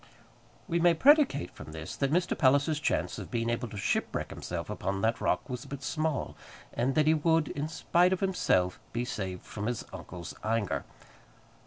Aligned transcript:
We 0.67 0.79
may 0.79 0.95
predicate 0.95 1.51
from 1.51 1.73
this 1.73 1.95
that 1.97 2.11
Mr. 2.11 2.35
Palliser's 2.35 2.79
chance 2.79 3.19
of 3.19 3.29
being 3.29 3.51
able 3.51 3.67
to 3.67 3.77
shipwreck 3.77 4.31
himself 4.31 4.67
upon 4.67 5.01
that 5.01 5.21
rock 5.21 5.47
was 5.47 5.65
but 5.65 5.83
small, 5.83 6.35
and 6.73 6.95
that 6.95 7.05
he 7.05 7.13
would, 7.13 7.49
in 7.49 7.67
spite 7.67 8.11
of 8.11 8.19
himself, 8.19 8.79
be 8.93 9.05
saved 9.05 9.43
from 9.43 9.67
his 9.67 9.85
uncle's 9.93 10.33
anger. 10.43 10.85